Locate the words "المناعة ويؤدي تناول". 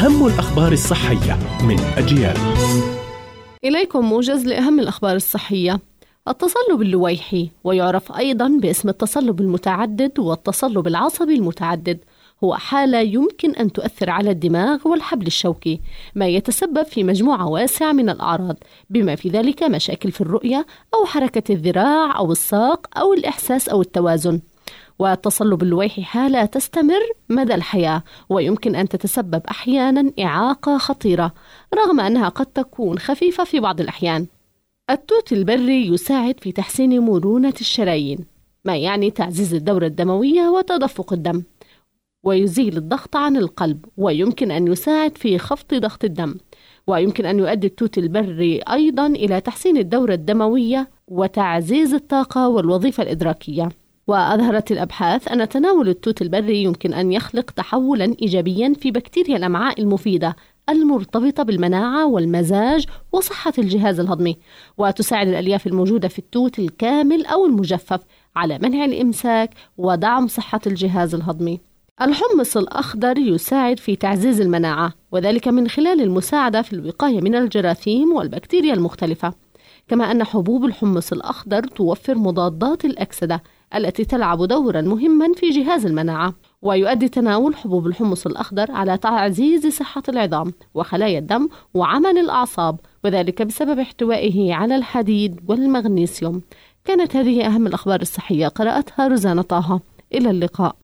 85.86-87.56